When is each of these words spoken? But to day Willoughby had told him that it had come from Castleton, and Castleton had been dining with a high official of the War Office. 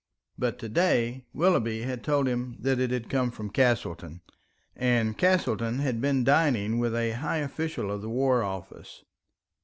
But 0.35 0.57
to 0.57 0.67
day 0.67 1.27
Willoughby 1.31 1.83
had 1.83 2.03
told 2.03 2.27
him 2.27 2.55
that 2.59 2.79
it 2.79 2.89
had 2.89 3.07
come 3.07 3.29
from 3.29 3.51
Castleton, 3.51 4.21
and 4.75 5.15
Castleton 5.15 5.77
had 5.77 6.01
been 6.01 6.23
dining 6.23 6.79
with 6.79 6.95
a 6.95 7.11
high 7.11 7.37
official 7.37 7.91
of 7.91 8.01
the 8.01 8.09
War 8.09 8.41
Office. 8.41 9.03